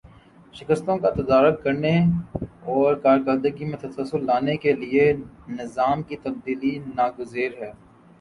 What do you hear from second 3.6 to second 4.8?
میں تسلسل لانے کے